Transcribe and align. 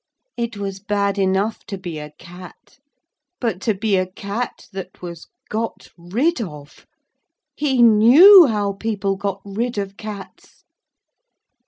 It 0.35 0.57
was 0.57 0.79
bad 0.79 1.19
enough 1.19 1.63
to 1.65 1.77
be 1.77 1.99
a 1.99 2.09
cat, 2.17 2.79
but 3.39 3.61
to 3.61 3.75
be 3.75 3.97
a 3.97 4.07
cat 4.09 4.65
that 4.71 4.99
was 5.03 5.27
'got 5.47 5.89
rid 5.95 6.41
of'! 6.41 6.87
He 7.55 7.83
knew 7.83 8.47
how 8.47 8.73
people 8.73 9.15
got 9.15 9.41
rid 9.45 9.77
of 9.77 9.97
cats. 9.97 10.63